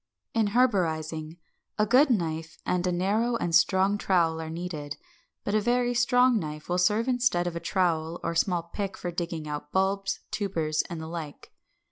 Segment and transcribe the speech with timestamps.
[0.33, 0.41] 558.
[0.41, 0.55] =In
[1.27, 1.37] Herborizing=,
[1.77, 4.97] a good knife and a narrow and strong trowel are needed;
[5.43, 9.11] but a very strong knife will serve instead of a trowel or small pick for
[9.11, 11.51] digging out bulbs, tubers, and the like.